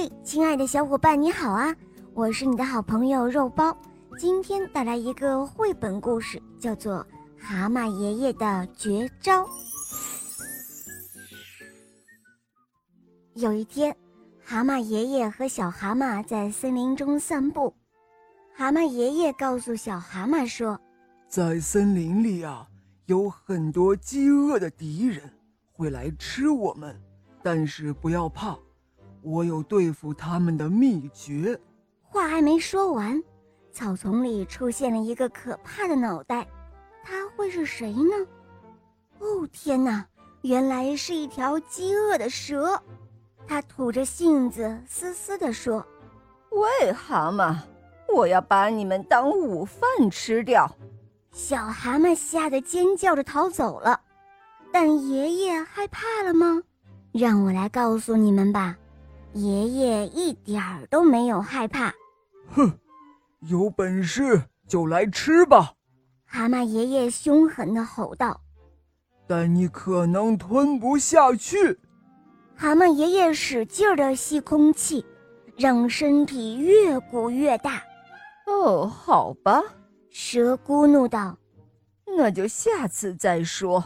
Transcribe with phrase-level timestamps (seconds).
[0.00, 1.74] 嘿，亲爱的小伙伴，你好啊！
[2.14, 3.76] 我是你的好朋友肉包，
[4.16, 7.04] 今天带来一个绘本故事，叫做
[7.36, 9.42] 《蛤蟆爷爷的绝招》。
[13.34, 13.92] 有一天，
[14.40, 17.74] 蛤蟆爷爷和小蛤蟆在森林中散步，
[18.54, 20.80] 蛤蟆爷爷告诉小蛤蟆说
[21.26, 22.64] ：“在森林里啊，
[23.06, 25.28] 有很多饥饿的敌人
[25.72, 26.96] 会来吃我们，
[27.42, 28.56] 但是不要怕。”
[29.22, 31.58] 我有对付他们的秘诀。
[32.02, 33.22] 话还没说完，
[33.72, 36.46] 草丛里出现了一个可怕的脑袋，
[37.04, 38.26] 他会是谁呢？
[39.18, 40.06] 哦天哪，
[40.42, 42.80] 原来是一条饥饿的蛇！
[43.46, 45.84] 他吐着信子，嘶嘶地说
[46.50, 47.56] ：“喂，蛤蟆，
[48.14, 50.70] 我要把你们当午饭吃掉！”
[51.32, 54.00] 小蛤蟆吓得尖叫着逃走了。
[54.70, 56.62] 但爷爷害怕了吗？
[57.12, 58.76] 让我来告诉你们吧。
[59.34, 61.92] 爷爷一点儿都没有害怕，
[62.50, 62.72] 哼，
[63.40, 65.74] 有本事就来吃吧！
[66.24, 68.40] 蛤蟆爷爷凶狠地吼道。
[69.26, 71.78] 但你可能吞不下去。
[72.56, 75.04] 蛤蟆爷爷使劲地吸空气，
[75.56, 77.82] 让身体越鼓越大。
[78.46, 79.62] 哦，好吧，
[80.10, 81.36] 蛇咕哝道
[82.16, 83.84] ：“那就下次再说。”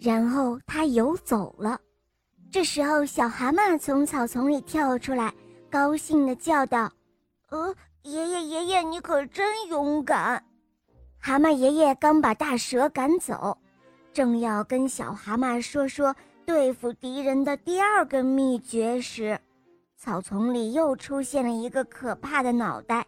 [0.00, 1.78] 然后他游走了。
[2.50, 5.32] 这时候，小蛤蟆从草丛里跳出来，
[5.70, 6.90] 高兴地叫道
[7.50, 10.42] ：“呃，爷爷，爷爷，你可真勇敢！”
[11.20, 13.58] 蛤蟆爷爷刚把大蛇赶走，
[14.14, 16.14] 正要跟小蛤蟆说说
[16.46, 19.38] 对付敌人的第二个秘诀时，
[19.96, 23.06] 草丛里又出现了一个可怕的脑袋。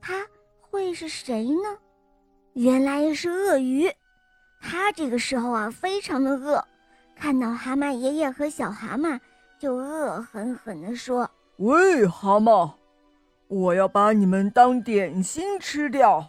[0.00, 0.26] 他
[0.60, 1.78] 会是谁呢？
[2.54, 3.88] 原来是鳄鱼。
[4.60, 6.64] 他这个时候啊，非常的饿。
[7.16, 9.18] 看到蛤蟆爷爷和小蛤蟆，
[9.58, 12.72] 就恶狠狠地说：“喂，蛤蟆，
[13.48, 16.26] 我要把你们当点心吃掉。”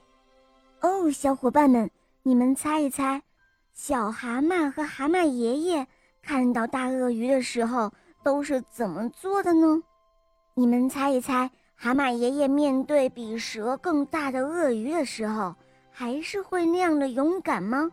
[0.82, 1.90] 哦，小伙伴们，
[2.22, 3.22] 你们猜一猜，
[3.74, 5.88] 小蛤蟆和蛤蟆爷爷
[6.22, 7.92] 看到大鳄鱼的时候
[8.24, 9.82] 都是怎么做的呢？
[10.54, 15.56] 你们猜一猜，蛤蟆爷爷面对比蛇更大的鳄鱼的时候，
[15.90, 17.90] 还是会那样的勇敢吗？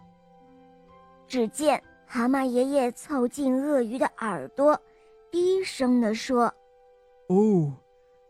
[1.27, 1.83] 只见。
[2.13, 4.77] 蛤蟆爷爷凑近鳄鱼的耳朵，
[5.31, 6.53] 低声地说
[7.31, 7.73] ：“哦，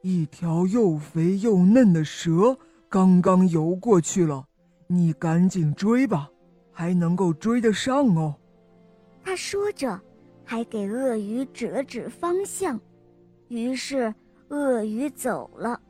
[0.03, 2.59] 一条又肥又嫩的蛇
[2.91, 4.47] 刚刚游过去了，
[4.87, 6.31] 你赶紧追吧，
[6.71, 8.35] 还能够追得上哦。”
[9.25, 9.99] 他说着，
[10.45, 12.79] 还给鳄鱼指了指方向。
[13.49, 14.15] 于是，
[14.51, 15.81] 鳄鱼走了。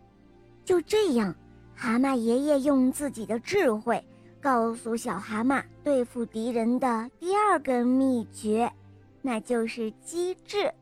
[0.64, 1.34] 就这样，
[1.74, 4.00] 蛤蟆爷爷用自己的智慧。
[4.40, 8.72] 告诉小蛤蟆对付敌人的第二个秘诀，
[9.20, 10.72] 那就是机智。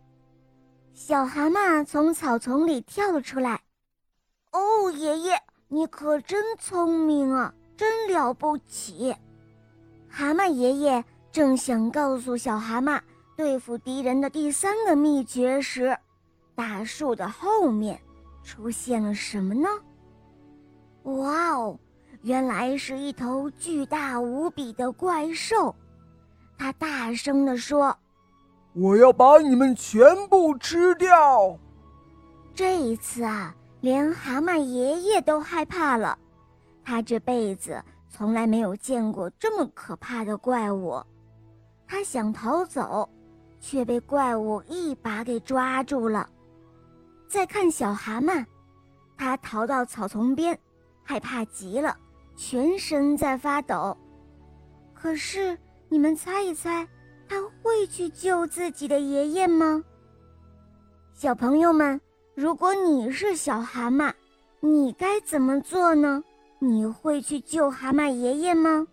[0.95, 3.61] 小蛤蟆从草丛里跳了出来。
[4.53, 5.37] “哦，爷爷，
[5.69, 9.15] 你可真聪明啊，真了不起！”
[10.09, 13.01] 蛤蟆爷爷正想告诉小蛤蟆
[13.37, 15.97] 对付敌人的第三个秘诀时，
[16.55, 18.01] 大树的后面
[18.43, 19.69] 出现了什么呢？
[21.05, 21.79] 哇哦！
[22.29, 25.75] 原来是一头巨大无比的怪兽，
[26.59, 27.97] 他大声地说
[28.77, 31.59] ：“我要把你们全部吃掉！”
[32.55, 36.19] 这一次啊，连蛤蟆爷爷都害怕了，
[36.85, 41.03] 他这辈子从来没有见过这么可怕的怪物。
[41.87, 43.09] 他想逃走，
[43.59, 46.29] 却被怪物一把给抓住了。
[47.27, 48.45] 再看小蛤蟆，
[49.17, 50.61] 他逃到草丛边，
[51.03, 51.97] 害怕极了。
[52.39, 53.97] 全身在发抖，
[54.95, 56.87] 可是你们猜一猜，
[57.29, 59.83] 他会去救自己的爷爷吗？
[61.13, 62.01] 小朋友们，
[62.37, 64.15] 如果你是小蛤蟆，
[64.61, 66.23] 你该怎么做呢？
[66.61, 68.87] 你会去救蛤蟆爷爷吗？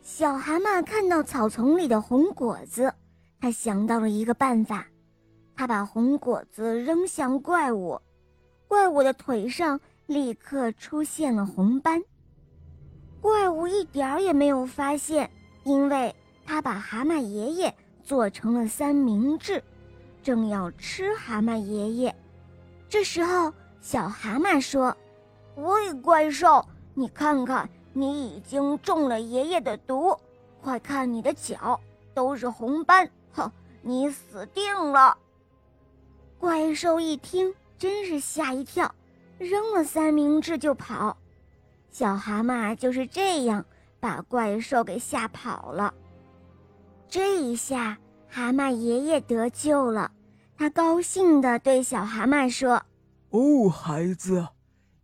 [0.00, 2.90] 小蛤蟆看到草丛里的红果子，
[3.42, 4.86] 他想到了一个办法，
[5.54, 8.00] 他把红果子扔向怪物，
[8.66, 12.02] 怪物的腿上立刻出现了红斑。
[13.24, 15.30] 怪物一点儿也没有发现，
[15.62, 19.64] 因为他把蛤蟆爷爷做成了三明治，
[20.22, 22.14] 正要吃蛤蟆爷爷。
[22.86, 23.50] 这时候，
[23.80, 24.94] 小蛤蟆说
[25.56, 26.62] ：“喂，怪兽，
[26.92, 30.14] 你看看，你已经中了爷爷的毒，
[30.60, 31.80] 快看你的脚
[32.12, 33.50] 都是红斑，哼，
[33.80, 35.16] 你死定了！”
[36.38, 38.94] 怪兽一听，真是吓一跳，
[39.38, 41.16] 扔了三明治就跑。
[41.94, 43.64] 小蛤蟆就是这样
[44.00, 45.94] 把怪兽给吓跑了。
[47.08, 47.96] 这一下，
[48.28, 50.10] 蛤蟆爷爷得救了，
[50.58, 52.82] 他高兴地对小蛤蟆说
[53.30, 54.44] ：“哦，孩子，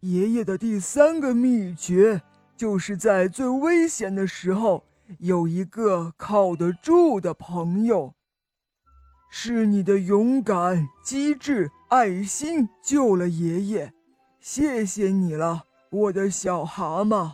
[0.00, 2.20] 爷爷的第三个秘诀
[2.56, 4.82] 就是在最危险的时候
[5.20, 8.12] 有一个靠得住的朋友。
[9.30, 13.92] 是你的勇敢、机智、爱心救了爷爷，
[14.40, 17.30] 谢谢你了，我的小蛤蟆。”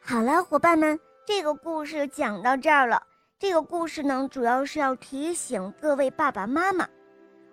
[0.00, 3.02] 好了，伙伴们，这个故事讲到这儿了。
[3.38, 6.88] 这个故事呢，主要是要提醒各位爸爸妈妈，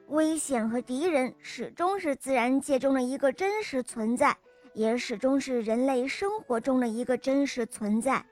[0.07, 4.37] 危险和敌人始终是自然界中的一个真实存在，
[4.73, 8.25] 也始终是人类生活中的一个真实存在。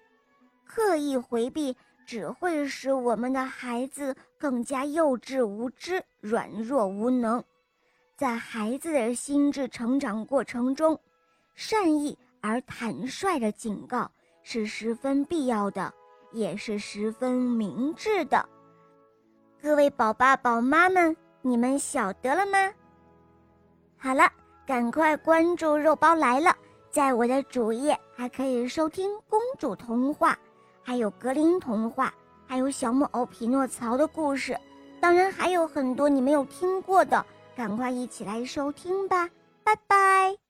[0.66, 1.76] 刻意回避
[2.06, 7.44] 只会使我们的孩子更加幼稚无知、软弱无能。
[8.16, 11.00] 在孩子的心智成长过程中，
[11.60, 12.18] 善意。
[12.42, 14.10] 而坦率的警告
[14.44, 15.94] 是十分必要的，
[16.32, 18.48] 也是十分明智的。
[19.62, 22.74] 各位宝爸宝妈们，你们晓得了吗？
[23.98, 24.32] 好了，
[24.66, 26.56] 赶快关注“肉包来了”，
[26.90, 30.40] 在我的主页还可以收听公主童话，
[30.82, 32.14] 还有格林童话，
[32.48, 34.58] 还有小木偶匹诺曹的故事，
[35.02, 39.30] 当然还有很多你没有听过的，赶快一起来收听吧！
[39.62, 40.49] 拜拜。